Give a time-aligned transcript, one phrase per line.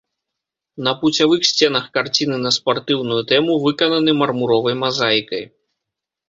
[0.85, 5.47] На пуцявых сценах карціны на спартыўную тэму выкананы мармуровай мазаікай.